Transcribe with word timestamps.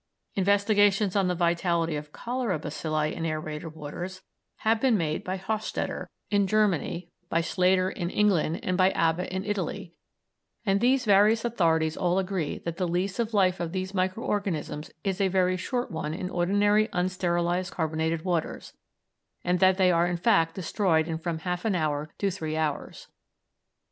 Investigations 0.33 1.15
on 1.15 1.27
the 1.27 1.35
vitality 1.35 1.95
of 1.95 2.11
cholera 2.11 2.57
bacilli 2.57 3.13
in 3.13 3.21
aërated 3.21 3.75
waters 3.75 4.23
have 4.65 4.81
been 4.81 4.97
made 4.97 5.23
by 5.23 5.37
Hochstetter 5.37 6.07
in 6.31 6.47
Germany, 6.47 7.09
by 7.29 7.41
Slater 7.41 7.87
in 7.87 8.09
England, 8.09 8.61
and 8.63 8.75
by 8.75 8.89
Abba 8.93 9.31
in 9.31 9.45
Italy, 9.45 9.93
and 10.65 10.81
these 10.81 11.05
various 11.05 11.45
authorities 11.45 11.95
all 11.95 12.17
agree 12.17 12.57
that 12.65 12.77
the 12.77 12.87
lease 12.87 13.19
of 13.19 13.35
life 13.35 13.59
of 13.59 13.73
these 13.73 13.93
micro 13.93 14.23
organisms 14.25 14.89
is 15.03 15.21
a 15.21 15.27
very 15.27 15.55
short 15.55 15.91
one 15.91 16.15
in 16.15 16.31
ordinary 16.31 16.89
unsterilised 16.91 17.71
carbonated 17.71 18.25
waters, 18.25 18.73
and 19.43 19.59
that 19.59 19.77
they 19.77 19.91
are 19.91 20.07
in 20.07 20.17
fact 20.17 20.55
destroyed 20.55 21.07
in 21.07 21.19
from 21.19 21.37
half 21.37 21.63
an 21.63 21.75
hour 21.75 22.09
to 22.17 22.31
three 22.31 22.57
hours. 22.57 23.07